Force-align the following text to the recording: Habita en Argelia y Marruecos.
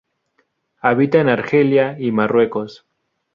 Habita 0.79 1.19
en 1.21 1.29
Argelia 1.29 1.95
y 1.99 2.11
Marruecos. 2.11 2.87